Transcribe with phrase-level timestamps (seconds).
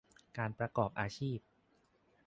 [0.37, 1.39] การประกอบอาชีพ